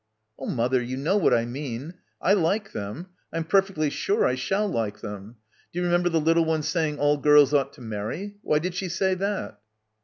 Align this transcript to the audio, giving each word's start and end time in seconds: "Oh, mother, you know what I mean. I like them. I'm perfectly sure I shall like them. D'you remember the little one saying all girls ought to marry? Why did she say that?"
"Oh, 0.39 0.47
mother, 0.47 0.81
you 0.81 0.97
know 0.97 1.15
what 1.15 1.31
I 1.31 1.45
mean. 1.45 1.93
I 2.19 2.33
like 2.33 2.71
them. 2.71 3.09
I'm 3.31 3.43
perfectly 3.43 3.91
sure 3.91 4.25
I 4.25 4.33
shall 4.33 4.67
like 4.67 5.01
them. 5.01 5.35
D'you 5.71 5.83
remember 5.83 6.09
the 6.09 6.19
little 6.19 6.43
one 6.43 6.63
saying 6.63 6.97
all 6.97 7.17
girls 7.17 7.53
ought 7.53 7.73
to 7.73 7.81
marry? 7.81 8.37
Why 8.41 8.57
did 8.57 8.73
she 8.73 8.89
say 8.89 9.13
that?" 9.13 9.59